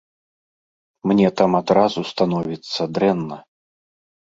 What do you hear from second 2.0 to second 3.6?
становіцца дрэнна.